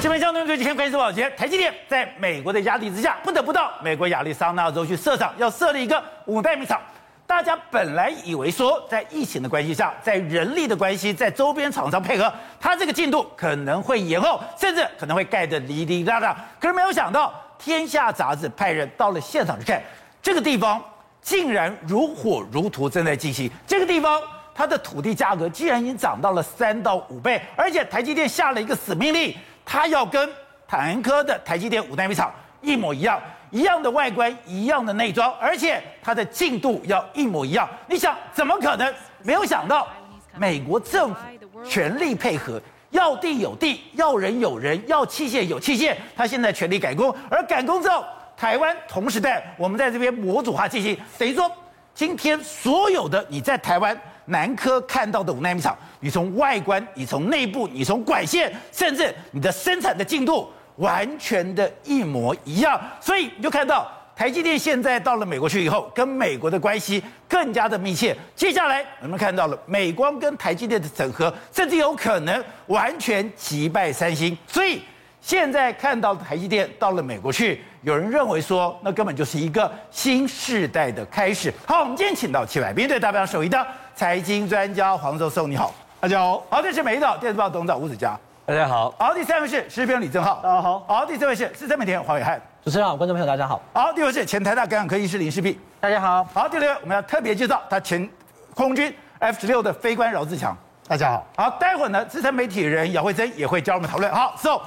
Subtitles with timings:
[0.00, 1.28] 这边相对最近关心多少钱？
[1.36, 6.80] 台积电在美国的压力之下，不得不到美国亚利桑那州去设厂，要设立一个五代米厂。
[7.26, 16.36] 大家本来以为说，在疫情的关系下，在人力的关系，在周边厂商配合，它这个进度可能会延后，甚至可能会盖得哩哩啦啦。
[16.60, 17.34] 可是没有想到，
[17.64, 19.82] 《天下》杂志派人到了现场去看，
[20.22, 20.80] 这个地方
[21.20, 23.50] 竟然如火如荼正在进行。
[23.66, 24.22] 这个地方
[24.54, 29.34] 它的土地价格竟然已经涨到了三到五倍，而且台积电下了一个死命令。
[29.70, 30.26] 它要跟
[30.70, 33.20] 南科的台积电五奈米厂一模一样，
[33.50, 37.68] 一样的外观，一样的内装，而且它的进度要一模一样。
[37.86, 38.94] 你想怎么可能？
[39.22, 39.86] 没有想到，
[40.38, 41.20] 美国政府
[41.62, 42.58] 全力配合，
[42.90, 45.94] 要地有地，要人有人，要器械有器械。
[46.16, 48.02] 他现在全力赶工，而赶工之后，
[48.38, 51.50] 台湾同时代我们在这边模组化进行，等于说，
[51.94, 54.00] 今天所有的你在台湾。
[54.28, 62.80] 南科看到的五纳米厂，你从外观，你从内部，你从管线，甚至你的生产的进度，完全的一模一样。
[63.00, 68.16] 所以你就看到台积电现在到了美国去以后，跟美国的关系更加的密切。
[68.34, 74.36] 接下来我们看到了美光跟台积电的整合，甚至有可能完全击败三星。
[74.46, 74.82] 所以
[75.20, 77.62] 现在看到台积电到了美国去。
[77.82, 81.50] 有人认为说，那根本就是一个新世代的开始。
[81.64, 83.66] 好，我们今天请到七百名对代表首席的
[83.98, 86.40] 财经专家黄教授，你好，大家好。
[86.48, 88.94] 好，这是《美丽岛电视报》董事长吴子嘉，大家好。
[88.96, 90.78] 好，第三位是时事评李正浩，大家好。
[90.86, 93.60] 好，第四位是资深媒体人黄伟汉，主持人好，观众朋友大家好。
[93.74, 96.22] 好，第五位是前台大感染科医师林世璧，大家好。
[96.32, 98.08] 好，第六位我们要特别介绍他前
[98.54, 101.26] 空军 F 十六的飞官饶志强，大家好。
[101.36, 104.08] 好，待会儿呢，资深媒体人姚慧珍也会教我们讨论。
[104.12, 104.60] 好，So，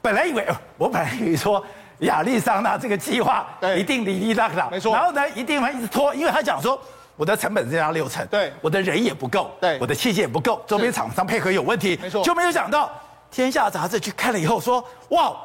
[0.00, 1.62] 本来以为我本来以为说。
[2.00, 3.46] 亚利桑那这个计划
[3.78, 4.92] 一定哩哩啦啦，没错。
[4.92, 6.78] 然后呢，一定会一直拖，因为他讲说
[7.16, 12.24] 我的成本增加六成，对，我的人也不够，对，我的器械也不够，周边厂商配合有问题，没错。
[12.24, 12.86] 就没有想到
[13.30, 15.36] 《天下》杂志去看了以后说，哇，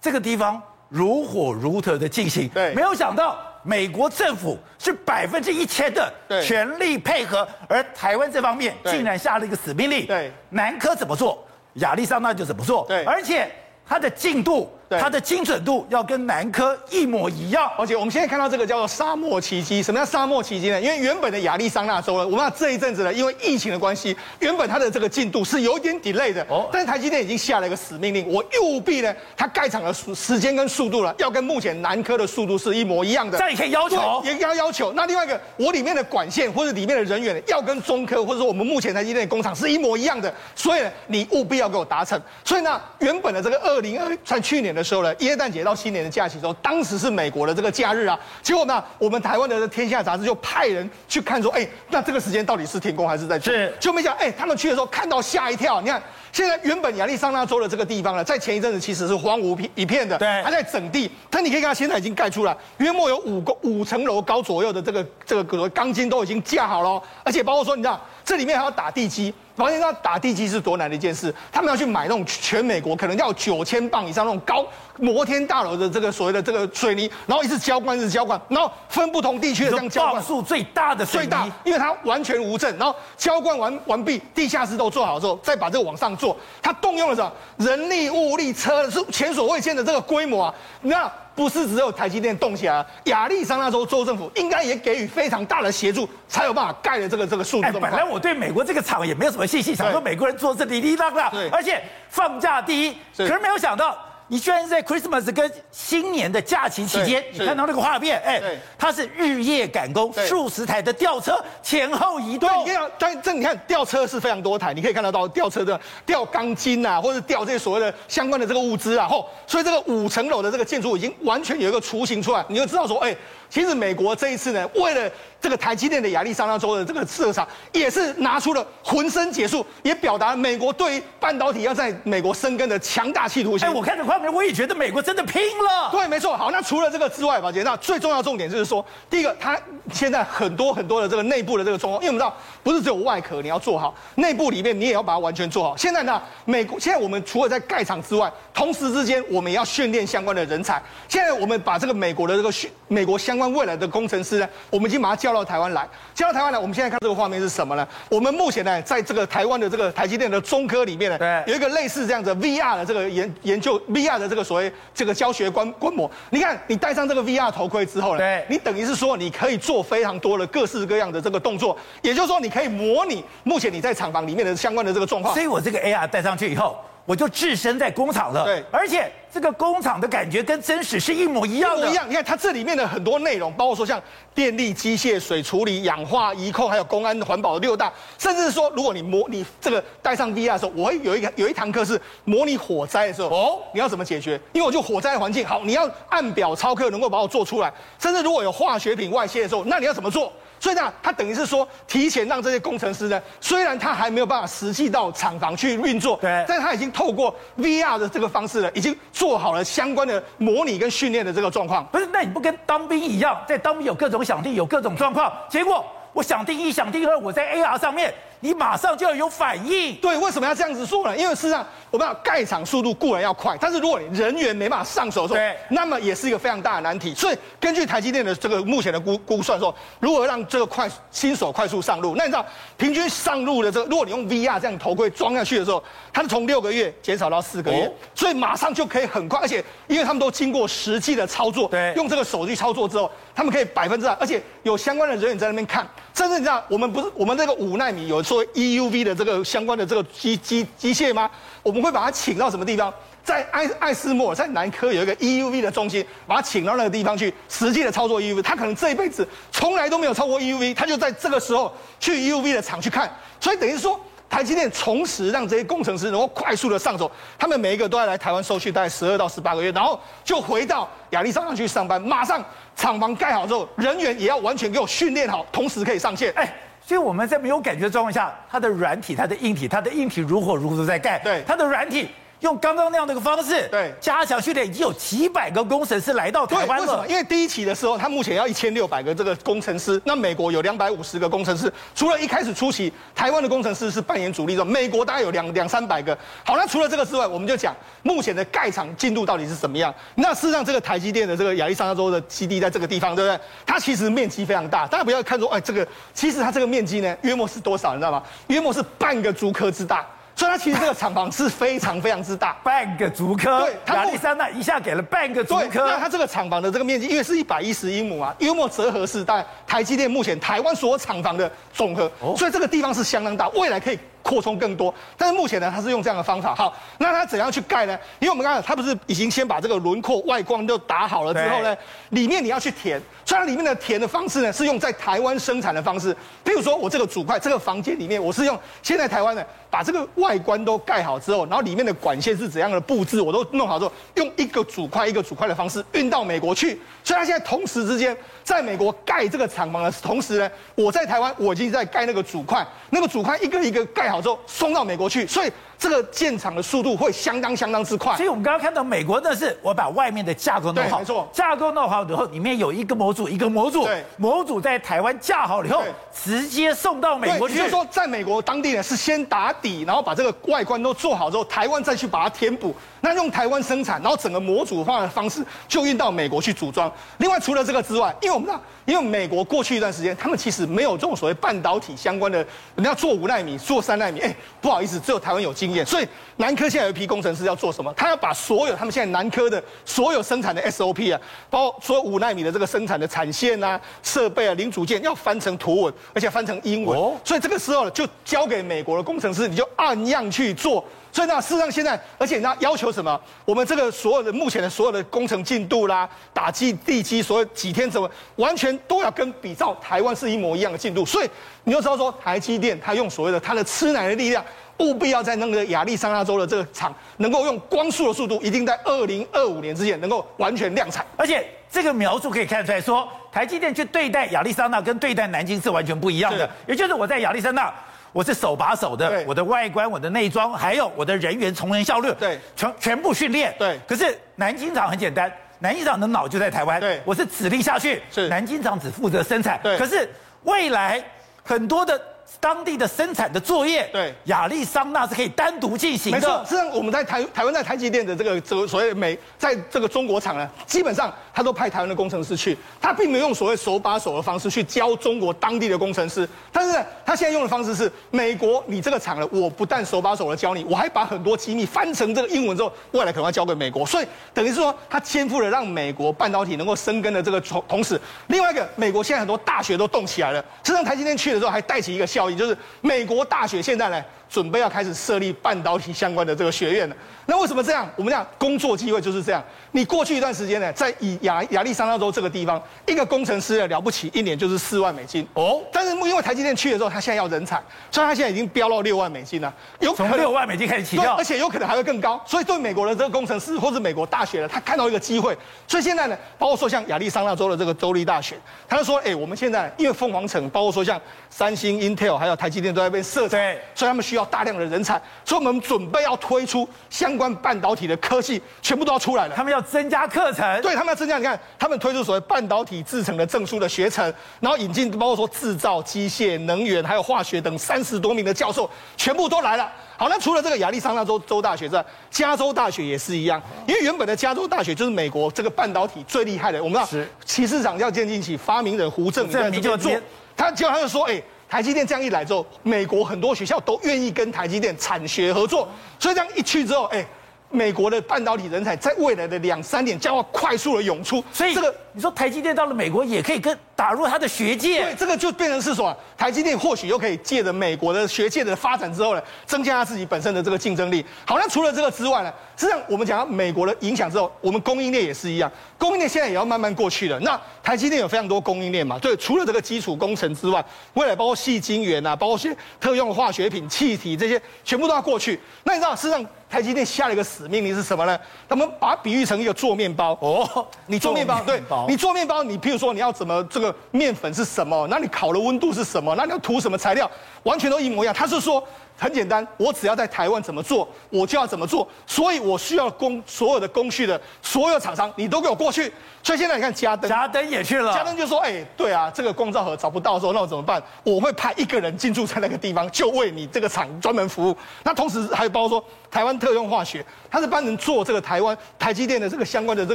[0.00, 11.44] 这个地方如火如荼的进行，对，没有想到美国政府是百分之一千的全力配合，而台湾这方面竟然下了一个死命令，对，南科怎么做，
[11.74, 13.50] 亚利桑那就怎么做，对，而且
[13.84, 14.70] 它的进度。
[14.88, 19.82] 它的精准度要跟南科一模一样，而且我们现在看到这个叫做沙漠奇迹。
[19.82, 20.80] 什么叫沙漠奇迹呢？
[20.80, 26.46] 因为原本的亚利桑那州呢，我们看这一阵子呢，因为疫情的关系，原本它的这个进度是有点 delay 的。
[26.48, 26.68] 哦。
[26.72, 33.38] 但是台积电已经下了一个死命令，我务必呢，它盖厂的时时间跟速度了，要跟目前南科的速度是一模一样的。
[33.38, 34.92] 这也可以要求，也要要求。
[34.92, 40.32] 那另外一个，我里面的管线或者里面的人员要跟中科或者说我们目前台积电的工厂是一模一样的。
[40.54, 42.20] 所以呢，你务必要给我达成。
[42.44, 45.66] 所以呢，原本的这个二零二在去年的时候呢，耶诞节。
[45.66, 53.52] 到新年的假期时候，当时是美国的这个假日啊，结果呢，我们台湾的《天下》杂志就派人去看，说，哎，那这个时间到底是停工还是在做？
[53.52, 55.80] 是，就没想，哎，他们去的时候看到吓一跳。
[55.80, 56.00] 你看，
[56.30, 61.10] 现在原本亚利桑那州的这个地方呢，在前一阵子其实是荒芜一片的，对，还在整地。
[61.28, 69.32] 但你可以看到，现在已经盖出来，约莫有五个五层楼高左右的这个这个钢筋都已经架好了，而且包括说，你知道，这里面还要打地基。
[69.54, 74.66] 发现他打地基是多难的一件事，他们要去买那种全美国可能要九千磅以上那种高
[74.98, 91.10] 摩天大楼的这个所谓的这个水泥，然后一直浇灌，一直浇灌，然后分不同地区的这样浇灌，数最大的水泥，最大，因为它完全无震，然后浇灌完完毕，地下室都做好之后，再把这个往上做，它动用了什么人力、物力、车是前所未见的这个规模啊，那。
[91.36, 97.70] 不是只有台积电动起来，亚利桑那州州政府应该也给予非常大的协助，才有办法盖了这个这个数字。
[97.78, 103.96] 本来我对美国这个厂也没有什么信心，想说美国人做这滴滴答答，而且放假第一，可是没有想到。
[104.28, 108.42] 你居然是在 Christmas 跟新年的假期期间，你看到那个画面，哎，
[108.78, 112.48] 它是日夜赶工，数十台的吊车前后移动。
[112.64, 123.16] 对，你看，但这你看吊车是非常多台，你可以看得到吊车的吊钢筋啊，或者吊这些所谓的相关的这个物资啊，吼，所以这个五层楼的这个建筑已经完全有一个雏形出来，你就知道说，哎。
[123.48, 133.66] 其实美国这一次呢，为了这个台积电的亚利桑那州的这个设厂，也是拿出了浑身解数，也表达了美国对于半导体要在美国生根的强大企图心。
[133.66, 135.90] 哎，我看这画面，我也觉得美国真的拼了。
[135.90, 136.36] 对，没错。
[136.36, 139.58] 好，那除了这个之外，宝杰，那最重要重点就是说，第一个，它
[139.92, 145.76] 现在很多很多的这个内部的这个状况，因为我们知道，不是只有外壳你要做好，内部里面你也要把它完全做好。
[145.76, 150.82] 现在呢，美国现在我们除了在盖厂之外，同时之间我们也要训练相关的人才。
[151.08, 155.88] 现在我们把这个美国的这个训美国相关未来的工程师呢，我们已经把他叫到台湾来。
[156.14, 157.86] 叫到台湾来，我们现在看这个画面是什么呢？
[158.08, 166.10] 我们目前呢，在这个台湾的这个台积电的中科里面呢，对，有一个类似这样子 VR 的这个研研究 VR 的这个所谓这个教学观观摩。
[166.30, 175.34] 你看，你戴上这个 VR 头盔之后呢，对，你等于是说你可以做非常多的各式各样的这个动作，也就是说，你可以模拟目前你在厂房里面的相关的这个状况。
[175.34, 176.76] 所以我这个 AR 戴上去以后。
[177.06, 178.44] 我就置身在工厂了。
[178.44, 181.86] 对，而且这个工厂的感觉跟真实是一模一样的。
[181.86, 182.04] 一一样。
[182.10, 184.02] 你看它这里面的很多内容，包括说像
[184.34, 194.40] 电力、机械、水处理、氧化、移控，还有公安、环保的六大，甚至说，如果你模拟这个带上 VR 的时候，我会有一个有一堂课是模拟火灾的时候，哦，你要怎么解决？
[194.52, 197.72] 因为我就火灾环境，好，你要按表操课，能够把我做出来。
[198.00, 200.32] 甚至如果有化学品外泄的时候，那你要怎么做？
[200.66, 211.86] 所以呢，他等于是说，提前让这些工程师呢，虽然他还没有办法实际到厂房去运作，对，但他已经透过 VR 的这个方式呢，已经做好了相关的模拟跟训练的这个状况。
[211.92, 218.12] 不是，那你不跟当兵一样，在当兵有各种想定，有各种状况，结果我想定一，想定二，我在 AR 上面。
[218.40, 219.94] 你马上就要有反应。
[219.96, 221.16] 对，为什么要这样子做呢？
[221.16, 227.14] 因为事实上，我们要盖厂速度固然要快，但是如果你人员没办法上手的时候，对，那么也是一个非常大的难题。
[227.14, 232.44] 所以根据台积电的这个目前的估估算说，如何让这个快新手快速上路，那你知道
[232.76, 245.86] 平均上路的这个，如果你用 VR 这样头盔装下去的时候，它是从六个月减少到四个月，哦，所以马上就可以很快，而且因为他们都经过实际的操作，对，用这个手机操作之后，他们可以百分之百，而且有相关的人员在那边看，
[246.16, 251.30] 真正你知道，我们不是我们这个五纳米有做 EUV 的这个相关的这个机机机械吗？
[251.62, 252.90] 我们会把它请到什么地方？
[253.22, 258.40] 在爱爱斯莫尔，在南科有一个 EUV 的中心，把它请到那个地方去实际的操作 EUV。
[258.40, 263.14] 他可能这一辈子从来都没有操过 EUV，他就在这个时候去 EUV 的厂去看。
[263.38, 272.00] 所以等于说，台积电同时让这些工程师能够快速的上手，他们每一个都要来台湾受训，大概十二到十八个月，然后就回到亚利桑那去上班。
[272.00, 272.42] 马上
[272.76, 276.32] 厂房盖好之后，人员也要完全给我训练好，同时可以上线。
[276.36, 276.48] 哎。
[276.88, 281.18] 所以我们在没有感觉的状况下，它的软体、它的硬体、它的硬体如火如荼在盖。
[281.18, 282.08] 对，它的软体。
[282.40, 286.84] 用刚刚那样的一个方式，对，加强训练，已经有几百个工程师来到台湾了。
[286.84, 287.06] 为什么？
[287.08, 291.72] 因为第一期的时候，他目前要一千六百个这个工程师，那美国有两百五十个工程师。
[291.94, 296.16] 除了一开始初期，台湾的工程师是扮演主力的，美国大概有两两三百个。
[296.44, 299.92] 好，那除了这个之外，我们就讲目前的盖厂进度到底是怎么样？
[300.16, 303.40] 那事实上，这个台积电的这个亚利桑那州的基地在这个地方，对不对？
[303.64, 307.94] 它其实面积非常大，大家不要看说，哎，这个其实它这个面积呢，约莫是多少？
[307.94, 308.22] 你知道吗？
[308.48, 310.06] 约莫是半个竹科之大。
[310.36, 313.62] 所以它其实这个厂房是非常非常之大，半个竹科。
[313.62, 315.86] 对，亚利桑那一下给了半个竹科。
[315.86, 322.04] 那它这个厂房的这个面积，因为是一百一十英亩啊，约莫折合是在台积电目前台湾所有厂房的总和。
[322.20, 324.92] 哦，所以这个地方是相当大，未来可以扩充更多。
[325.16, 326.52] 但是目前呢，它是用这样的方法。
[326.52, 327.96] 好，那它怎样去盖呢？
[328.18, 331.76] 因为我们刚才它不是已经先把这个轮廓外观都打好了之后呢，
[332.10, 333.00] 里面你要去填。
[333.24, 336.12] 所以它里面的填的方式呢，是用在台湾生产的方式。
[336.44, 339.46] 譬如说我这个主块，这个房间里面，我是用现在台湾的。
[339.68, 346.80] 把这个外观都盖好之后，然后里面的管线是怎样的布置，我都弄好之后，用一个主块一个主块的方式运到美国去。
[347.04, 355.26] 所以，他现在同时之间在美国盖这个厂房的同时呢，我在台湾我已经在盖那个主块，那个主块一个一个盖好之后送到美国去。
[355.26, 355.52] 所以。
[355.78, 365.82] 这个建厂的速度会相当相当之快，所以我们刚刚看到美国那是我把外面的架构弄好，没错，架构弄好以后，里面有一个模组，一个模组，对，模组在台湾架好了以后，
[366.24, 367.56] 直接送到美国去。
[367.56, 372.74] 就是说，在美国当地呢是先打底，然后把这个外观都做好之后，台湾再去把它填补。
[373.00, 376.90] 那用台湾生产，然后整个模组化的方式就运到美国去组装。
[377.18, 382.44] 另外，除了这个之外，因为我们知道，因为美国过去一段时间，他们其实没有这种所谓半导体相关的，
[382.74, 385.84] 人家做五纳米、做三纳米，哎，不好意思，只有台湾有经验。
[385.84, 387.92] 所以南科现在有一批工程师要做什么？
[387.94, 396.96] 他要把所有他们现在南科的所有生产的 SOP 啊，包括所有五纳米的这个生产的产线啊、设备啊、零组件，要翻成图文，而且翻成英文。
[396.98, 400.84] 哦，所以这个时候就交给美国的工程师，你就按样去做。
[401.16, 403.18] 所以呢，事实上现在，而且那，要求什么？
[403.46, 411.06] 我们这个所有的目前的所有的工程进度啦，打击地基，所有几天怎么，完全都要跟比照台湾是一模一样的进度。
[411.06, 411.30] 所以
[411.64, 414.44] 你就知道说，台积电它用所谓的它的吃奶的力量，
[414.80, 421.02] 务必要在那个亚利桑那州的这个厂，能够用光速的速度，一定在二零二五年之前能够完全量产。
[421.16, 426.46] 而且这个描述可以看得出来说，台积电去对待亚利桑那跟对待南京是完全不一样的。
[426.66, 427.72] 也就是我在亚利桑那。
[428.16, 433.54] 我是手把手的，我的外观、我的内装，还有我的人员从人效率，对，全全部训练。
[433.58, 436.80] 对，可是南京厂很简单，南京厂的脑就在台湾。
[436.80, 439.60] 对，我是指令下去，是南京厂只负责生产。
[439.62, 440.08] 对，可是
[440.44, 441.04] 未来
[441.44, 442.00] 很多的。
[442.40, 446.18] 当地的生产的作业，对，亚利桑那是可以单独进行的。
[446.18, 456.28] 没错，实际上我们在台台湾在台积电的这个这个所谓美，在这个中国厂呢，基本上他都派台湾的工程师去，他并没有用所谓手把手的方式去教中国当地的工程师。
[456.52, 463.84] 但是呢，他现在用的方式是，美国你这个厂呢，我不但手把手的教你，我还把很多机密翻成这个英文之后，未来可能要交给美国。
[463.84, 470.44] 所以等于是说，他肩负了让美国半导体能够生根的这个同同时，另外一个，美国现在很多大学都动起来了。
[470.62, 473.06] 实际上台积电去的时候还带起一个也，就是美。
[473.06, 474.04] 国大选现在呢，
[474.36, 476.96] 准备要开始设立半导体相关的这个学院了。
[477.24, 477.88] 那为什么这样？
[477.96, 479.42] 我们讲工作机会就是这样。
[479.72, 485.62] 你过去一段时间呢，在以亚亚利桑那州这个地方，一个工程师了不起，一年就是四万美金哦。
[485.72, 487.56] 但是因为台积电去了之后，他现在要人才，
[487.90, 489.50] 所以他现在已经飙到六万美金了。
[489.80, 492.20] 有从六万美金开始起跳，而且有可能还会更高。
[492.26, 495.34] 所以对美国的这个工程师或者美国大学呢，他看到一个机会。
[495.66, 498.36] 所以现在呢，包括说像亚利桑那州的这个州立大学，
[498.68, 501.00] 他就说：哎，我们现在因为凤凰城，包括说像
[501.30, 507.96] 三星、Intel 还有台积电都在被设厂，对所以他们需要大量的人才，所以我们准备要推出相关半导体的。
[508.06, 511.18] 科技全部都要出来了，他们要增加课程，对他们要增加。
[511.18, 514.04] 你看，他们推出所谓半导体制成的证书的学程，
[514.38, 519.68] 然后引进包括说制造、机械、能源还有化学等三十多名的教授，全部都来了。
[519.96, 526.62] 好，那除了这个亚利桑那州州大学之外，加州大学也是一样，因为原本的加州大学就是美国这个半导体最厉害的。
[526.62, 529.92] 我们知道，是齐市长要建进起，发明人胡正明在这边做，
[530.36, 531.20] 他结果他就说，哎。
[531.48, 537.06] 台积电这样一来之后，美国很多学校都愿意跟台积电产学合作，所以这样一去之后，哎。
[537.48, 551.04] 美国的半导体人才在未来的两三年将要快速的涌出，所以这个你说台积电到了美国也可以跟打入他的学界，对，这个就变成是说，台积电或许又可以借着美国的学界的发展之后呢，增加他自己本身的这个竞争力。
[551.26, 557.20] 好，那除了这个之外呢，实际上我们讲到美国的影响之后，我们供应链也是一样，供应链现在也要慢慢过去了。
[557.20, 560.64] 那台积电有非常多供应链嘛，对，除了这个基础工程之外，
[560.94, 565.38] 未来包括细晶圆啊，包括些特用化学品、气体这些，全部都要过去。
[565.64, 566.26] 那你知道，实际上。
[566.48, 568.16] 台积电下了一个死命令是什么呢？
[568.48, 574.86] 他们把它比喻成一个做面包哦，你做面包，对，你做面包，你譬如说你要怎么这个面粉是什么？
[574.88, 576.14] 那你烤的温度是什么？
[576.16, 577.10] 那你要涂什么材料？
[577.42, 578.14] 完全都一模一样。
[578.14, 578.62] 他是说。
[578.96, 581.86] 很简单，我只要在台湾怎么做，我就要怎么做。
[582.06, 585.92] 所以我需要工所有的工序的所有厂商，你都给我过去。
[586.22, 587.92] 所以现在你看，嘉登，嘉登也去了。
[587.94, 590.82] 嘉登就说：“哎、欸，对啊，这个光照盒找不到的时候，那我怎么办？
[591.04, 594.56] 我会派一个人进驻在那个地方，就为你这个厂专门服务。
[594.82, 599.94] 那同时还有包括说，台湾特用化学，他是帮人做这个台湾台积电的这个相关的这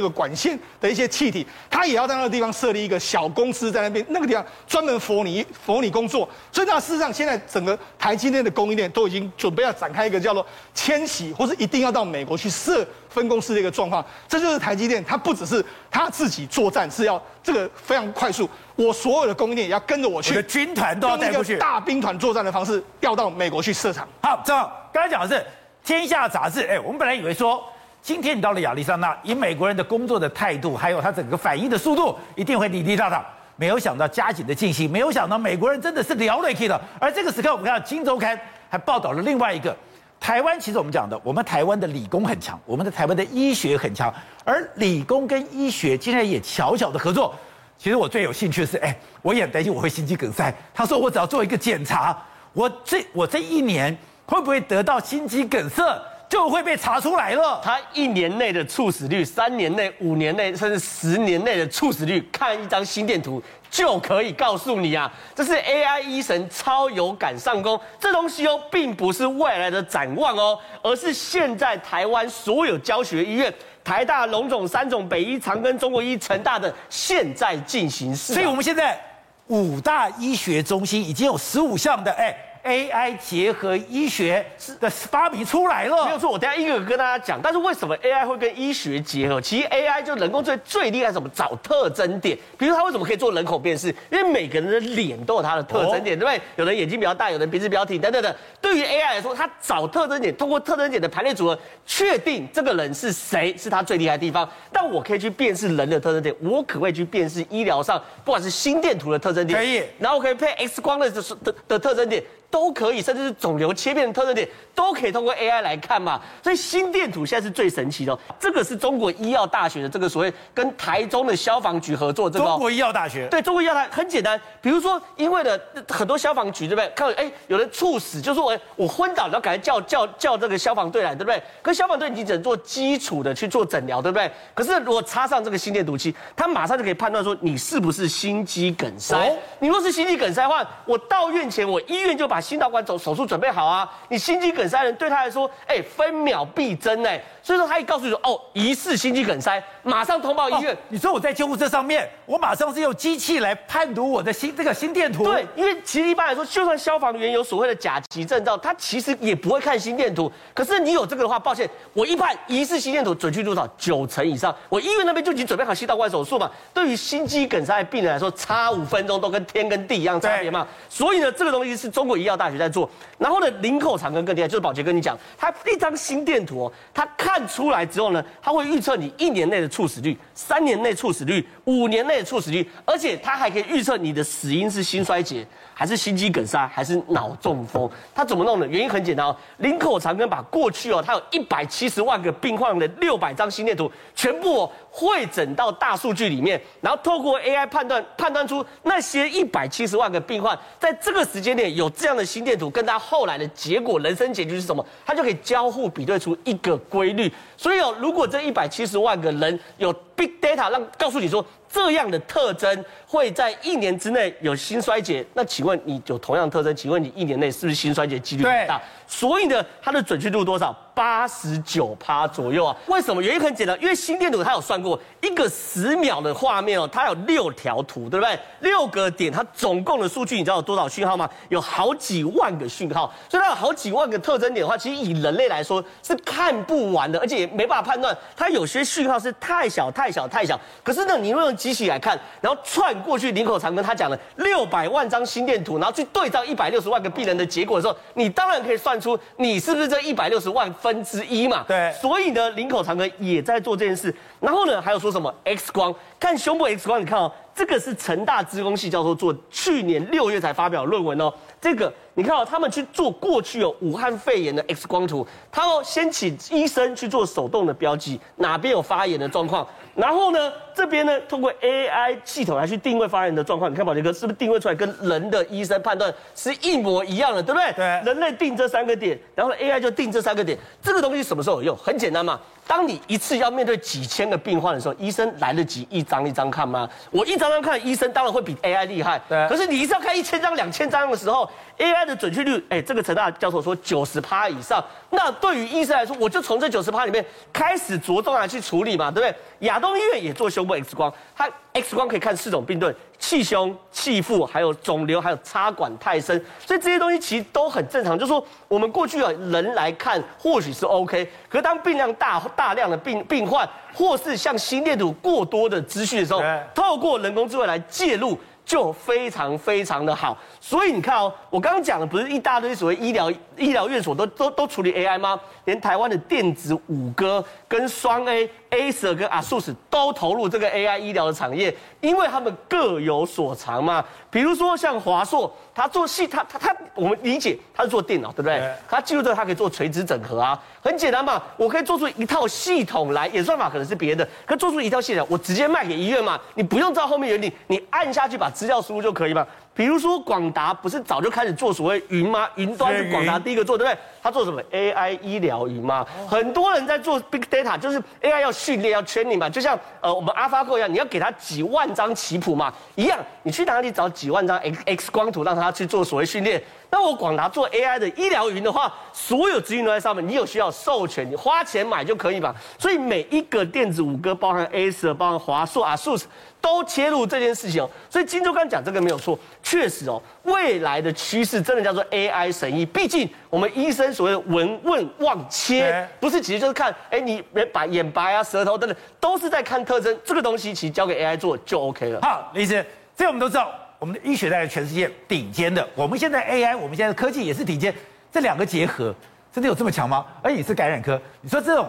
[0.00, 6.26] 个管线的一些气体，他也要在那个地方设立一个小公司在那边，那个地方专门服你服你工作。
[6.50, 24.06] 所以那事实上，现在整个台积电的供应链都已经准备要。”展开一个叫做迁徙，或是一定要到美国去设分公司的一个状况，这就是台积电，它不只是它自己作战，是要这个非常快速，我所有的供应链也要跟着我去，军团都要带过去，大兵团作战的方式调到美国去设厂。
[24.22, 25.42] 好，正好刚才讲的是
[25.82, 27.64] 《天下杂志》，哎，我们本来以为说，
[28.02, 33.24] 今天你到了亚利桑那，以美国人的工作的态度，还有他整个反应的速度，一定会滴滴答答。
[33.56, 36.80] 没有想到加紧的进行，没有想到美国人真的是聊了不起的。
[37.00, 38.36] 而这个时刻，我们看到《今周刊》。
[38.72, 39.76] 还报道了另外一个，
[40.18, 44.10] 台湾其实我们讲的，我们台湾的理工很强，我们的台湾的医学很强，
[44.46, 47.34] 而理工跟医学竟然也巧巧的合作。
[47.76, 50.50] 其实我最有兴趣的是，哎，我也很担心我会心肌梗塞。
[50.72, 52.16] 他说我只要做一个检查，
[52.54, 55.84] 我这我这一年会不会得到心肌梗塞？
[56.30, 57.60] 就会被查出来了。
[57.62, 65.10] 他一年内的猝死率，三年内、五年内，甚至十年内的猝死率，看一张心电图就可以告诉你啊！
[65.34, 73.52] 这是 AI 医神超有感上工，这东西哦，并不是未来的展望哦，而是现在台湾所有教学医院，
[73.82, 78.34] 台大、龙总、三总、北医、长庚、中国医、成大的现在进行式。
[78.34, 79.00] 所以我们现在
[79.46, 82.36] 五大医学中心已经有十五项的哎。
[82.64, 84.44] AI 结合医学
[84.78, 86.30] 的发明出来了，没有错。
[86.30, 87.40] 我等下一个个跟大家讲。
[87.42, 89.40] 但是为什么 AI 会跟医学结合？
[89.40, 91.28] 其实 AI 就人工最最厉害什么？
[91.34, 92.38] 找特征点。
[92.56, 93.88] 比如它为什么可以做人口辨识？
[94.10, 96.40] 因为每个人的脸都有它的特征点，对不对？
[96.56, 98.32] 有人眼睛比较大，有人鼻子比较挺，等等等。
[98.60, 104.48] 对于 AI 来说，它找特征点，通过特征点的排列组合，确定这个人是谁，是它最厉害的地方。
[104.72, 109.82] 但我可以去辨识人的特征点，我可不可以去辨识医疗上，不管是心电图的特征点，可以。
[109.98, 112.22] 然后我可以配 X 光的的的特征点。
[112.52, 116.20] 都可以，甚至是肿瘤切片的特征点都可以通过 AI 来看嘛。
[116.42, 122.28] 所以心电图现在是最神奇的，这个是中国医药大学的这个所谓跟台中的消防局合作。
[122.28, 126.88] 这个中国医药大学对中国医药大学很简单，比如说因为的很多消防局对不对？
[126.94, 131.42] 看哎有人猝死，就说哎我昏倒，然后赶快叫叫叫这个消防队来，对不对？
[131.62, 134.30] 可是消防队你只能做基础的去做诊疗，对不对？
[134.52, 139.16] 可是如果插上这个心电图器，他马上就可以判断说你是不是心肌梗塞。
[139.16, 143.88] 哦、你若是心肌梗塞的话，我到院前我医院就把心导管手手术准备好啊！
[144.08, 150.74] 你心肌梗塞人对他来说，哎，分秒必争哎，所以说他一告诉你说，哦，疑似心肌梗塞，马上通报医院。
[150.74, 155.24] 哦、你说我在救护车上面，我马上是用机器来判读我的心这个心电图。
[155.24, 160.30] 对，因为其实一般来说，就算消防员有所谓的甲级证照，他其实也不会看心电图。
[160.52, 163.66] 可是你有这个的话，抱歉，我一判疑似心电图准确多少？
[163.78, 164.54] 九成以上。
[164.68, 166.50] 我医院那边就已经准备好心导管手术嘛。
[166.74, 170.66] 对于心肌梗塞的病人来说，差五分钟都跟天跟地一样差别嘛。
[170.88, 172.31] 所以呢，这个东西是中国医药。
[172.32, 172.88] 药大学在做。
[173.18, 185.46] 然后呢，林口长庚更厉害，就是宝杰跟你讲，他一张心电图哦，他看出来之后呢，他会预测你一年内的猝死率、三年内猝死率、五年内的猝死率，而且他还可以预测你的死因是心衰竭。
[185.74, 187.90] 还是心肌梗塞，还是脑中风？
[188.14, 188.66] 他怎么弄的？
[188.68, 189.34] 原因很简单哦。
[189.56, 204.84] 林口长庚把过去哦，他有一百七十万个病患的六百张心电图，全部哦汇整到大数据里面，然后透过 AI 判断，判断出那些一百七十万个病患在这个时间点有这样的心电图，跟他后来的结果，人生结局是什么？
[205.04, 207.32] 他就可以交互比对出一个规律。
[207.56, 211.44] 所以哦，如果这一百七十万个人有 big data，让告诉你说。
[211.74, 216.76] 这样的特征会在一年之内有心衰竭，那请问你有同样的特征？
[216.76, 218.78] 请问你一年内是不是心衰竭几率很大？
[219.06, 220.76] 所以呢，它的准确度多少？
[220.94, 222.76] 八十九趴左右啊？
[222.86, 223.22] 为什么？
[223.22, 228.38] 原因很简单，因为心电图它有算过，一个十秒的画面哦，它有六条图，对不对？
[228.60, 231.28] 六个点，它总共的数据你知道有多少讯号吗？
[231.48, 238.16] 有好几万个讯号，所以它有好几万个特征点的话，其实以人类来说是看不完的，而且也没办法判断。
[238.36, 240.58] 它有些讯号是太小、太小、太小。
[240.82, 251.64] 可是呢，你用机器来看，然后串过去林口长庚他讲了六百万张心电图，然后去对照一百六十万个病人的结果的时候，你当然可以算出你是不是这一百六十万分之一嘛？
[251.68, 251.92] 对。
[251.92, 254.12] 所以呢，林口长庚也在做这件事。
[254.40, 255.94] 然后呢，还有说什么 X 光？
[256.18, 261.32] 看胸部 X 光，你看哦，这个是成大资工系教授做，去年六月才发表论文哦。
[261.60, 269.66] 这个你看哦，他们去做过去有武汉肺炎的 X 光图，他要先请医生去做手动的标记，哪边有发炎的状况。
[269.94, 273.70] 然后呢，这边呢，通过 AI 系统来去定位发炎的状况。
[273.70, 277.72] 你看宝杰哥是不是定位出来跟人的医生判断是一模一样的，对不对？
[277.74, 277.84] 对。
[278.04, 280.58] 人类定这三个点，然后 AI 就定这三个点。
[280.82, 281.76] 这个东西什么时候有用？
[281.76, 282.40] 很简单嘛。
[282.66, 286.88] 当你一次要面对几千个病患的时候，医生来得及一张一张看吗？
[287.10, 289.20] 我一张张看，医生当然会比 AI 厉害。
[289.28, 289.46] 对。
[289.48, 291.48] 可是你一次要看一千张、两千张的时候
[291.82, 294.82] ，AI 的准确率，哎，这个陈大教授说九十趴以上。
[295.10, 299.66] 那对于医生来说，我就从这九十趴里面开始着重来去处理嘛，对不对？
[299.66, 302.94] 亚东医院也做胸部 X 光，它 X 光可以看四种病症。
[303.18, 308.18] 气胸、气腹，还有肿瘤，还有插管太深，所以这些东西其实都很正常。
[308.18, 316.42] 就是说，我们过去啊人来看或许是 OK，可是当病量大、大量的病病患，或是像心电图过多的资讯的时候，
[316.74, 318.36] 透过人工智慧来介入。
[318.64, 325.38] 就非常非常的好，所以你看哦，我刚刚讲的不是一大堆所谓医疗医疗院所都都都处理 AI 吗？
[325.64, 334.02] 连台湾的电子五哥跟双 A Acer 跟 ASUS 都投入这个 AI 医疗的产业，因为他们各有所长嘛。
[334.30, 338.66] 比如说像华硕，他做系他他他，我们理解他是做电脑，对不对？
[338.88, 341.42] 他记录这个，他可以做垂直整合啊，很简单嘛。
[341.58, 346.40] 我可以做出一套系统来，演算法可能是别的，可做出一套系统，我直接卖给医院嘛。
[346.54, 349.46] 你不用照后面原理，你按下去把资料输入就可以嘛。
[349.74, 352.48] 比如说广达不是早就开始做所谓云吗？
[352.56, 353.98] 云端是广达第一个做，对不对？
[354.22, 356.06] 他做什么 AI 医疗云吗？
[356.28, 366.62] 很多人在做 Big Data，就是 AI 要训练要 training 嘛，就像呃我们 AlphaGo 一样，你要给他几万张棋谱嘛，一样，你去哪里找几万张 X X 光图让他去做所谓训练？
[366.94, 372.54] 那我广达做 AI 的医疗云的话，所有资讯都在上面，你有需要授权，你花钱买就可以嘛。
[372.78, 376.24] 所以每一个电子五哥，包含 Acer，包含华硕、啊、SUS，
[376.60, 377.88] 都切入这件事情哦。
[378.10, 382.84] 所以金州刚讲这个没有错，确实哦，未来的趋势真的叫做 AI 神医。
[382.84, 390.14] 毕竟我们医生所谓的闻问望切，不是其实就是看，哎，你把眼白啊、舌头等等，都是在看特征。
[390.22, 392.20] 这个东西其实交给 AI 做就 OK 了。
[392.20, 392.84] 好，李医师，
[393.16, 393.72] 这我们都知道。
[394.02, 397.94] 我们的医学在全世界顶尖的，我们现在 AI，我们现在科技也是顶尖，
[398.32, 399.14] 这两个结合
[399.52, 400.26] 真的有这么强吗？
[400.42, 401.88] 而你是感染科，你说这种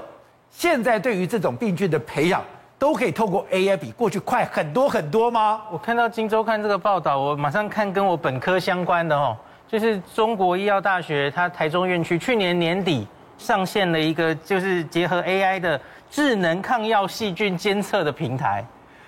[0.52, 2.39] 现在对于这种病菌的培养，
[2.78, 5.63] 都可以透过 AI 比过去快很多很多吗？
[5.71, 9.36] 我看到《今周刊》这个报道，我马上看跟我本科相关的哦，
[9.67, 13.08] 就是中国医药大学它台中院区去年年底
[13.39, 18.63] 上线了一个就是结合 AI 的智能抗药细菌监测的平台。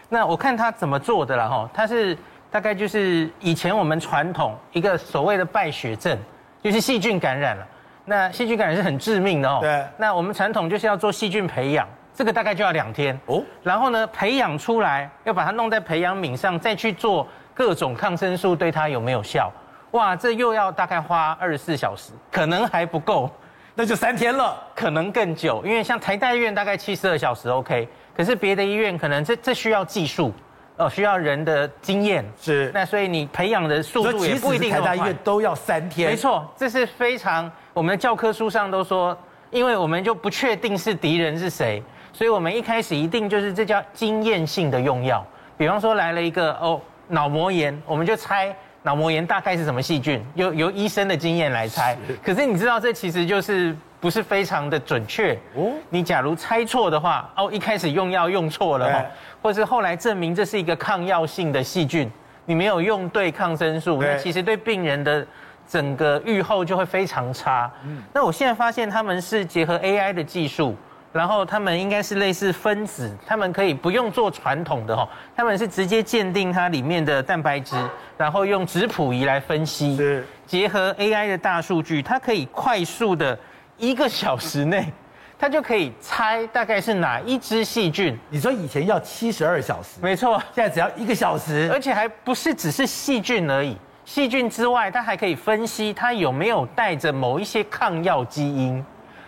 [0.09, 2.17] 那我看它怎么做的了哈，它是。
[2.55, 6.17] 大概就是以前我们传统一个所谓的败血症，
[6.63, 7.67] 就是细菌感染了。
[8.05, 9.59] 那细菌感染是很致命的哦。
[9.61, 9.85] 对。
[9.97, 13.43] 那我们传统就是要做细菌培养，这个大概就要两天哦。
[13.61, 19.51] 然后呢，培养出来要把它弄在培养皿上，再去做各种抗生素，对它有没有效？
[19.91, 23.29] 哇，这又要大概花二十四小时，可能还不够，
[23.73, 25.61] 那就三天了，可能更久。
[25.65, 30.31] 因为像台大医院大概七十二小时 OK，可是别的医院可能这这需要技术。
[30.77, 34.69] 哦，需要人的经验是，那所以你培养的速度也不一定。
[34.69, 39.17] 台大医院都要三天，没错，这是非常我们的教科书上都说，
[39.51, 45.25] 因为我们就不确定是敌人是谁，所以我们一开始一定就是这叫经验性的用药。
[45.57, 51.97] 比方说来了一个哦脑膜炎，我们就猜脑膜炎大概是什么细菌，由由医生的经验来猜。
[52.21, 53.73] 可是你知道这其实就是
[54.05, 55.71] 不是非常的准确哦。
[55.89, 59.03] 你假如猜错的话，哦，一开始用药用错了哈，
[59.41, 62.07] 或是后来证明这是一个抗药性的细菌，
[62.45, 65.25] 你没有用对抗生素，那其实对病人的
[65.67, 67.71] 整个预后就会非常差。
[67.83, 70.75] 嗯那我现在发现他们是结合 AI 的技术。
[71.11, 77.73] 然后他们应该是类似分子，他们可以不用做传统的哈，他们是直接鉴定它里面的蛋白质，
[78.17, 83.39] 然后用质谱仪来分析，是结合 AI 的大数据，它可以快速的
[83.77, 84.91] 一个小时内，
[85.37, 88.17] 他就可以猜大概是哪一只细菌。
[88.29, 98.83] 你说以前要七十二小时，没错，现在只要一个小时，而且还不是只是细菌而已，细菌之外，它还可以分析它有没有带着某一些抗药基因。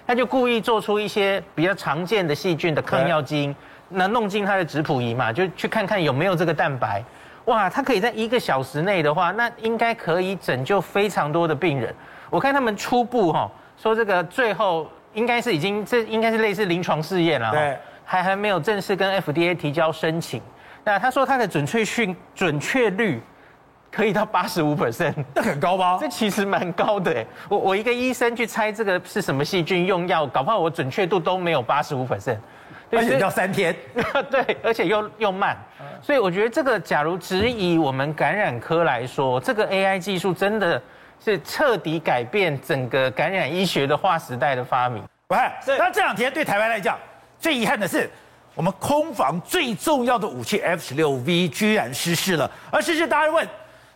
[0.06, 3.54] 他就故意做出一些比较常见的细菌的抗药基因，
[3.90, 7.04] 那弄进他的质谱仪嘛，就去看看有没有这个蛋白。
[7.44, 11.94] 哇，他可以在一个小时内的话，那应该可以拯救非常多的病人。
[12.30, 20.42] 我看他们初步哈说这个最后应该是已经这应该是类似临床试验了，对，还还没有正式跟 FDA 提交申请。
[20.84, 23.22] 那他说他的准确性准确率。
[23.90, 25.98] 可以到八十五 percent，那很高吧？
[26.00, 27.26] 这其实蛮高的哎。
[27.48, 32.38] 我我一个医生去猜这个是什么细菌，用药搞不好我准确度都没有八十五 percent，
[32.92, 33.74] 而且要三天。
[34.30, 35.58] 对，而且 又又慢，
[36.02, 40.80] 所以我觉得这个，假如只以我们感染科来说，这个 AI 技术真的
[41.24, 45.04] 是彻底改变整个感染医学的划时代的发明。
[45.28, 45.38] 喂，
[45.78, 46.98] 那这两天对台湾来讲，
[47.40, 48.10] 最遗憾的是，
[48.56, 53.48] 我们空防最重要的武器 F 十六 V 居然失事了，而失事大家问。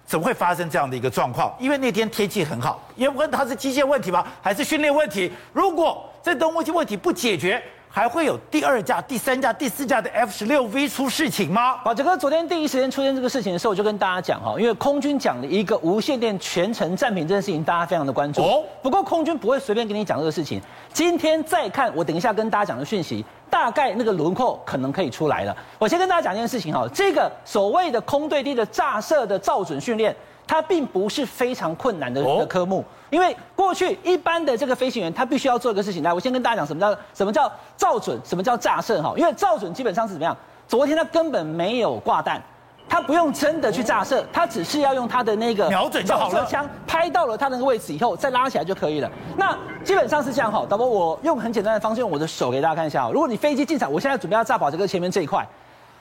[0.04, 1.56] 怎么会发生这样的一个状况？
[1.58, 4.26] 因为那天天气很好，因为问它是机械问题吗？
[4.42, 5.32] 还是训练问题？
[5.54, 11.76] 如果这东西问题不解决，还会有第二架、第三架、第四架的 F 十六 V 出事情吗？
[11.84, 18.42] 宝杰哥，昨天第一时间出现这个事情的时候，我就跟大家讲哈，因为空军讲了一个无线电全程暂停这件事情，大家非常的关注。
[18.42, 20.62] 哦，不过空军不会随便跟你讲这个事情。
[20.94, 25.54] 今天再看，我等一下跟大家讲的讯息，大概那个轮廓可能可以出来了。
[25.78, 30.16] 我先跟大家讲一件事情哈，这个所谓的空对地的炸射的照准训练。
[30.52, 36.04] 它并不是非常困难的的科目，因为过去一般的这个飞行员，他必须要做一个事情。
[36.04, 39.14] 来，我先跟大家讲什么叫什么叫照准，什么叫炸射哈。
[39.16, 40.36] 因为照准基本上是怎么样？
[40.68, 42.42] 昨天他根本没有挂弹，
[42.90, 46.46] 他不用真的去炸射，他只是要用他的那个瞄准就好了。
[46.46, 49.10] 枪拍到了他那个位置以后，再拉起来就可以了。
[49.38, 50.66] 那基本上是这样哈。
[50.68, 53.10] 导播，我用很简单的方式，用我的手给大家看一下。
[53.10, 55.48] 如果你飞机进场，我现在准备要炸跑这个前面这一块，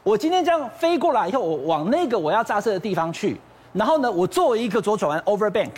[0.03, 3.41] 我今天这样飞过来以后，我往那个我要炸射的地方去。
[3.73, 5.71] 然后呢，我作为一个左转弯 over bank，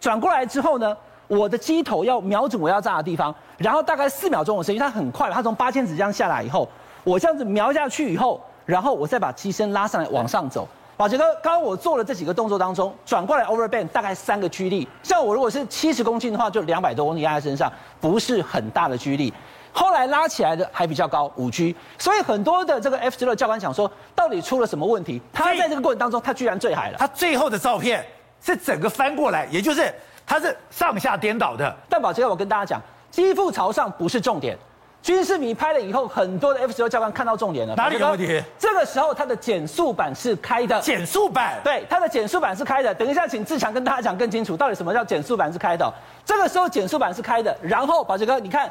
[0.00, 6.68] 转过来之后呢，我的机头要瞄准我要炸的地方，然后大概四秒钟的时间，它很快，它从八千尺这样下来以后，
[7.04, 10.68] 我这样子瞄下去以后，然后我再把机身拉上来往上走。
[10.96, 19.32] 宝杰哥，刚刚我做了这几个动作当中，转过来 over bank 大概三个 G 力，像我如果是七十公斤的话，就两百多公斤压在身上，不是很大的 G 力。
[19.72, 25.20] 后来拉起来的还比较高，五 G，所以很多的这个 F 十六教官想说，到底出了什么问题？
[25.32, 26.98] 他在这个过程当中，他居然坠海了。
[26.98, 28.04] 他最后的照片
[28.44, 29.92] 是整个翻过来，也就是
[30.26, 31.74] 他是上下颠倒的。
[31.88, 34.58] 但宝杰，我跟大家讲，机腹朝上不是重点。
[35.02, 37.74] 军事迷拍了以后，很多的 F 十六教官看到重点了。
[37.74, 38.40] 哪里有问题？
[38.58, 40.78] 这个时候它的减速板是开的。
[40.80, 41.58] 减速板？
[41.64, 42.94] 对，它的减速板是开的。
[42.94, 45.92] 等一下，请志强跟大家讲更清楚，到底什么叫减速板是开的？
[46.26, 48.70] 这个时候减速板是开的，然后宝杰哥，你看。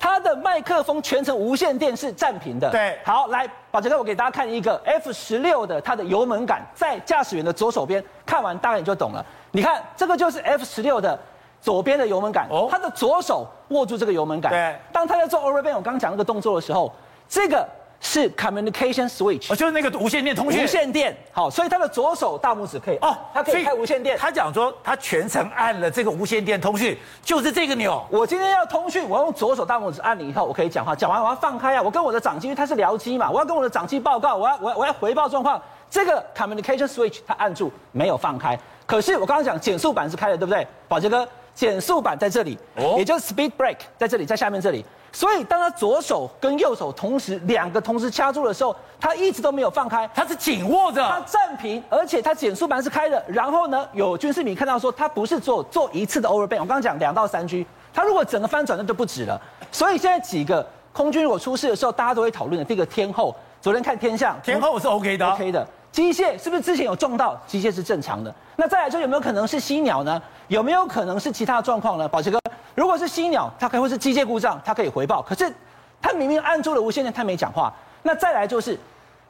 [0.00, 2.68] 它的麦克风全程无线电是暂停的。
[2.70, 9.24] 对，好，来，把这个，我给大家看一个 F 十六的它的油门杆，在驾驶员的左手边，看完大概你就懂了。
[9.52, 11.16] 你看，这个就是 F 十六的
[11.60, 14.50] 左边的油门杆，哦，他的左手握住这个油门杆。
[14.50, 16.90] 对，当他在做 overband，我刚刚讲那个动作的时候，
[17.28, 17.68] 这个。
[18.00, 20.64] 是 communication switch，哦，就是那个无线电通讯。
[20.64, 24.16] 无线电，好，所以他的左手大拇指可以哦，他可以开无线电。
[24.16, 28.02] 他讲说他全程按了这个无线电通讯，就是这个钮。
[28.10, 30.96] 我今天要通讯，我要用左手大拇指按了以后，我可以讲话。
[30.96, 35.60] 讲完我要放开啊，我跟我的长机，因为他是僚机嘛，我要跟我的长机报告，我要我要我要回报状况。
[35.90, 41.28] 这个 communication switch 他按住没有放开，可是我刚刚讲减速板是开的，对不对，宝杰哥？
[41.52, 44.82] 减速板在这里，哦，也就是 speed brake 在这里，在下面这里。
[45.12, 53.22] 所以，当他左手跟右手同时两个同时掐住的时候，他一直都没有放开，他是紧握着，他暂停，而且他减速板是开的。
[53.26, 59.40] 然后呢，有军事迷看到说，他不是做做一次的 overband，我刚刚讲两到三 G，他如果整个翻转那就不止了。
[59.72, 62.64] 所以现在几个空军如果出事的时候，大家都会讨论的。
[62.64, 65.66] 第一个天后，昨天看天象，天后是 OK 的，OK 的。
[65.92, 67.40] 机械是不是之前有撞到？
[67.46, 68.32] 机械是正常的。
[68.56, 70.20] 那再来说有没有可能是犀鸟呢？
[70.48, 72.08] 有没有可能是其他的状况呢？
[72.08, 72.38] 宝杰哥，
[72.74, 75.20] 如果是犀鸟，它可能会是机械故障，它可以回报。
[75.22, 75.52] 可是
[76.00, 77.72] 它明明按住了无线电，它没讲话。
[78.02, 78.78] 那再来就是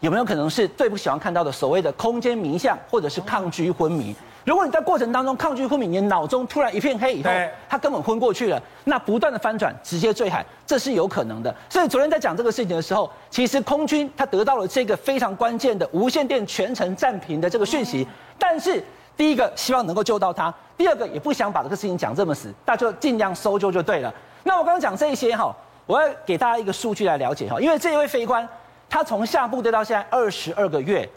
[0.01, 4.15] 有没有可能是最不喜欢看到的所谓的空间迷像，或者是抗拒昏迷？
[4.51, 7.31] 如果你在过程当中抗拒昏迷，你脑中突然一片黑以后，
[7.69, 11.55] 他根本昏过去了，那不断的翻转，直接坠海，这是有可能的。
[11.69, 18.05] 所以昨天在讲这个事情的时候，其实空军他得到了这个非常关键的无线电全程暂停的这个讯息，
[18.41, 18.83] 但是
[19.17, 24.13] 第一个希望能够救到他，第二个也不想把这个事情讲这么死，那就尽量搜救就对了。
[24.43, 25.55] 那我刚刚讲这些哈，
[25.87, 28.49] 我要给大家一个数据来了解哈，因为这一位飞官
[28.89, 31.09] 他从下部队到现在二十二个月，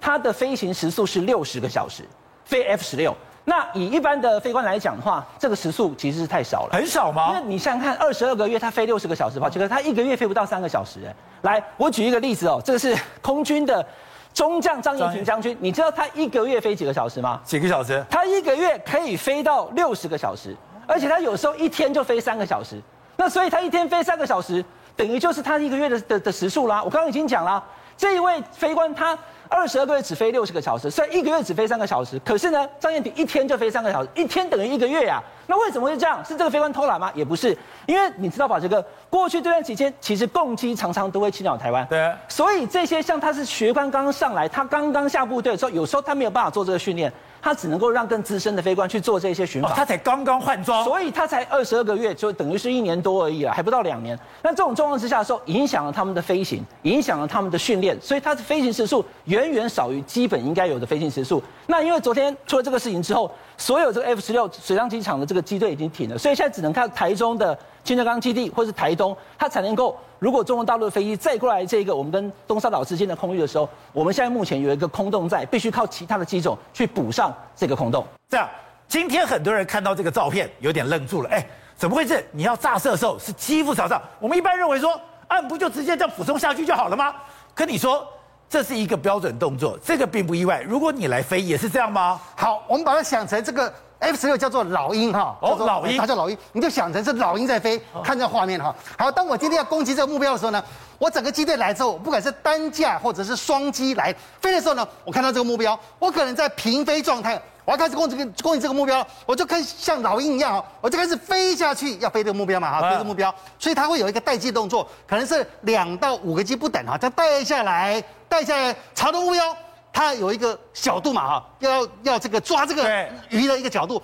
[0.00, 2.04] 他的飞行时速是六十个小时。
[2.46, 7.30] 飞 F 十六，那以一般的飞官来讲的话，这个时速其实是太少了，很少吗？
[7.30, 11.00] 因为你想想看，二十二个月他飞六十个小时跑，结果他一个月飞不到三个小时。
[11.04, 13.84] 哎，来，我举一个例子哦，这个是 空军的
[14.32, 17.40] 中将张义庭将军，你知道他一个月飞几个小时吗？
[17.44, 18.04] 几个小时？
[18.08, 20.56] 他一个月可以飞到六十个小时，
[20.86, 22.80] 而且他有时候一天就飞三个小时。
[23.16, 26.82] 那所以他一天飞三个小时，等于就是他一个月的的的时速啦。
[26.82, 27.62] 我刚刚已经讲了，
[27.96, 29.18] 这一位飞官他。
[29.48, 32.20] 二十二个月只飞六十个小时，虽然一个月只飞三个小时。
[32.24, 35.24] 可是呢，张燕婷一天就飞三个小时，一天等于一个月呀、啊。
[35.48, 36.24] 那为什么会这样？
[36.24, 37.10] 是这个飞官偷懒吗？
[37.14, 37.56] 也不是，
[37.86, 41.86] 因为你知道吧，这个过去这段期间，其实共机常常都会侵扰台湾。
[41.88, 42.12] 对。
[42.28, 47.12] 所以这些像他是学官刚刚上来，他刚刚下部队的时候，有时候他没有办法做这个训练。
[47.40, 54.18] 他只能够让更资深的飞官去做这些巡访，他才刚刚换装，所以他才二十二个月，就等于是一年多而已啊，还不到两年。
[54.42, 61.42] 那这种状况之下的时候，影响了他们的飞行，影响了他们的训练，所以他的飞行时速远远少于基本应该有的飞行时速。
[61.66, 69.96] 那因为昨天出了这个事情之后，所有这个 F 十六水上机场的这个机队已经停了，所以现在只能看台中的清德岗基地或是台东，它才能够。
[70.18, 78.04] 如果中国大陆的飞机再过来这个我们跟东沙岛之间的空域的时候，我们现在目前有一个空洞在，必须靠其他的机种去补上这个空洞。
[78.28, 78.48] 这样，
[78.88, 81.46] 今天很多人看到这个照片有点愣住了，哎，
[81.76, 82.26] 怎么回事？
[82.32, 87.14] 你要炸射的时候是机腹朝上，我们一般认为说岸不就直接这样俯冲下去就好了吗？
[87.54, 88.04] 可你说
[88.48, 90.62] 这是一个标准动作，这个并不意外。
[90.62, 92.18] 如果你来飞也是这样吗？
[92.34, 93.72] 好，我们把它想成这个。
[93.98, 98.74] F 十六叫做老鹰哈，哦，老鹰，它叫老鹰，你就想成是老鹰在飞，看这画面哈。
[98.98, 100.62] 好，当我今天要攻击这个目标的时候呢，
[100.98, 119.56] 我整个机队来之后，不管是单架或者是双机来飞的时候呢，我看到这个目标，我可能在平飞状态，我要开始攻击攻击这个目标，我就开始像老鹰一样，我就开始飞下去，要飞这个目标嘛哈，飞这个目标，所以它会有一个待机动作，可能是两到五个机不等哈，再带下来，带下来，朝着目标。
[119.96, 122.86] 它有一个角度嘛，哈，要要这个抓这个
[123.30, 124.02] 鱼的一个角度，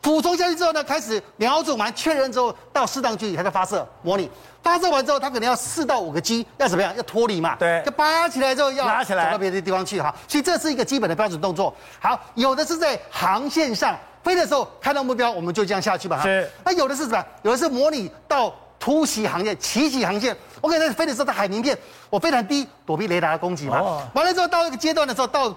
[0.00, 4.30] 俯冲下去之后呢，开始瞄准完确认之后，到适当距离它再发射模拟。
[4.62, 6.94] 发射完之后，它可能要四到五个机，要怎么样？
[6.96, 10.14] 要脱离嘛，对，就拔起来之后要拉起来，走到别的地方去哈。
[10.28, 11.74] 所以这是一个基本的标准动作。
[11.98, 16.22] 好，有的是在航线上飞的时候看到目标，我们就这样下去吧。
[16.22, 16.48] 是。
[16.64, 17.24] 那有的是什么？
[17.42, 18.54] 有的是模拟到。
[18.82, 21.78] 突袭航线、奇袭航线，我可能在飞的时候在海平面，
[22.10, 23.78] 我飞得很低，躲避雷达的攻击嘛。
[23.78, 24.02] 哦。
[24.12, 25.54] 完了之后到一个阶段的时候，到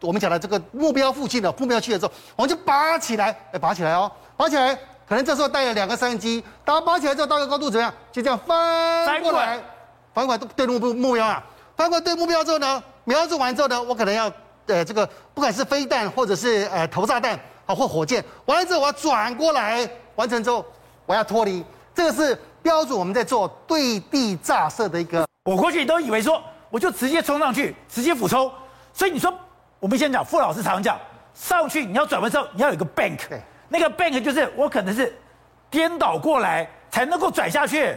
[0.00, 4.72] 我们讲的这个目标附近的目标区的时候，我们就拔起来，哎，拔起来哦，拔起来，
[5.08, 7.92] 可能这时候带了两个三机，机，当拔起来之后到一个高度怎么样？
[8.12, 9.60] 就这样翻过来，
[10.14, 11.44] 翻过来对目标目标啊，
[11.76, 14.30] 翻过来对目标之后呢，瞄准完之后呢，我可能要
[14.66, 17.36] 呃这个不管是飞弹或者是呃投炸弹
[17.66, 20.64] 啊或火箭，完了之后我要转过来，完成之后
[21.06, 22.40] 我要脱离，这个是。
[22.62, 28.50] 标准我们在做对地炸射的一个，我过去都以为说我就直接冲上去，直接俯冲。
[28.92, 29.32] 所以你说
[29.80, 30.98] 我们先讲，傅老师常讲，
[31.34, 33.20] 上去你要转弯之后你要有一个 bank，
[33.68, 35.16] 那个 bank 就是我可能是
[35.70, 37.96] 颠倒过来才能够转下去。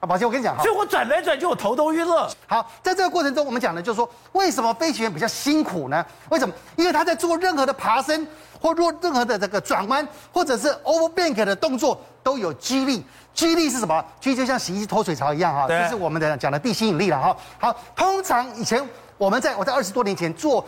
[0.00, 2.30] 啊，宝杰，我跟你讲哈，所以我转来转去我头都晕了。
[2.46, 6.04] 好，在这个过程中我们讲的就是说，为什么飞行员比较辛苦呢？
[6.30, 6.54] 为什么？
[6.76, 8.24] 因为他在做任何的爬升
[8.60, 13.04] 或做任何的这个转弯或者是 over bank 的动作都有激励。
[13.34, 14.04] 激励是什么？
[14.20, 17.36] 激励就像洗衣机脱水槽一样哈，这是我们的讲的地心引力了哈。
[17.58, 18.80] 好，通常以前
[19.16, 20.64] 我们在我在二十多年前做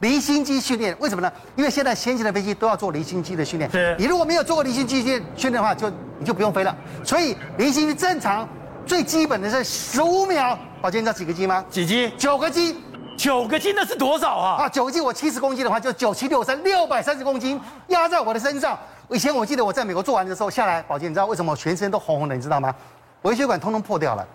[0.00, 1.32] 离心机训练，为什么呢？
[1.56, 3.70] 因为现在先进的飞机都要做离心机的训练。
[3.70, 3.96] 是。
[3.98, 6.76] 你如果没有做过离心机训训练的话，就你就不用飞了。
[7.02, 8.46] 所以离心机正常
[8.86, 10.58] 最基本的是十五秒。
[10.80, 11.64] 宝剑，你知道几个 G 吗？
[11.70, 12.10] 几 G？？
[12.16, 12.76] 九个 G。
[13.16, 14.64] 九个 G 那是多少啊？
[14.64, 18.76] 啊，九个 G 我七十公斤的话就九七六三六百三十公斤压在我的身上。
[19.08, 22.34] 以前我记得我在美国做完的时候下来，宝剑，你知道为什么我全身都红红的？
[22.34, 22.74] 你知道吗？
[23.22, 24.26] 微血管通通破掉了。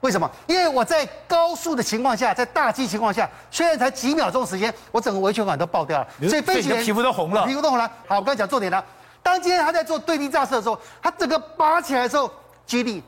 [0.00, 0.28] 为什么？
[0.48, 7.90] 因为我在高速的情况下，在大 G 情况下，虽然才几秒钟时间，我整个微血管都爆掉了，所以飞行员皮肤都红了，皮肤都红了。
[8.08, 8.84] 好，我刚才讲重点了。
[9.22, 12.28] 当今天他在做对地炸射的时候，他整个拔起来的时候，
[12.66, 13.02] 激励。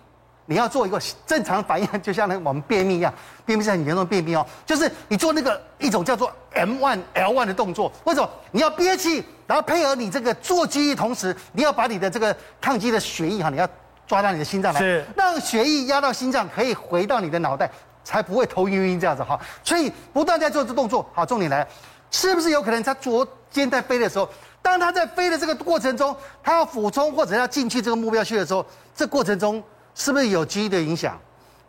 [0.46, 3.12] 你要做一个正常反应，就像那我们便秘一样，
[3.44, 7.92] 便秘是很严重的便秘哦，就是你做那个一种叫做 M1 L1 的动作。
[8.04, 8.30] 为什么？
[8.52, 13.68] 你要憋气，然后配合你这个做机翼同时，你要把你的这个抗击的血液哈，你要
[14.06, 17.68] 抓到你的心脏来，是让血液压到心脏，可以回到你的脑袋，
[18.04, 19.38] 才不会头晕晕这样子哈。
[19.64, 21.68] 所以不断在做这动作，好，重点来了，
[22.12, 24.28] 是不是有可能他昨天在飞的时候，
[24.62, 29.62] 当他在飞的这个过程中，他要俯冲或者要进去这个目标区的时候，这过程中
[29.96, 31.18] 是不是有 G 的影响，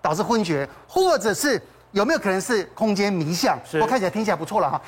[0.01, 1.59] 导致昏厥，或者是
[1.91, 3.57] 有没有可能是空间迷向？
[3.79, 4.81] 我看起来听起来不错了哈。